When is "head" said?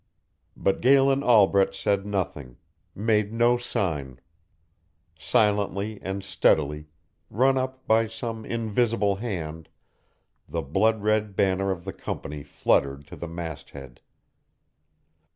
13.69-14.01